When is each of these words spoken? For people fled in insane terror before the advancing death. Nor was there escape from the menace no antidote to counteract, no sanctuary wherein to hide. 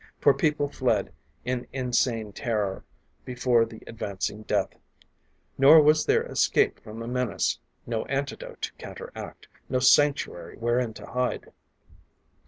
For 0.19 0.33
people 0.33 0.67
fled 0.67 1.13
in 1.45 1.67
insane 1.71 2.33
terror 2.33 2.83
before 3.23 3.65
the 3.65 3.83
advancing 3.85 4.41
death. 4.41 4.69
Nor 5.59 5.79
was 5.83 6.07
there 6.07 6.23
escape 6.23 6.79
from 6.83 6.99
the 6.99 7.07
menace 7.07 7.59
no 7.85 8.05
antidote 8.05 8.63
to 8.63 8.73
counteract, 8.79 9.47
no 9.69 9.77
sanctuary 9.77 10.57
wherein 10.57 10.95
to 10.95 11.05
hide. 11.05 11.51